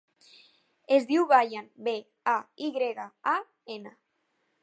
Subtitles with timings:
[0.95, 1.93] Es diu Bayan: be,
[2.33, 2.35] a,
[2.67, 3.37] i grega, a,
[3.77, 3.97] ena.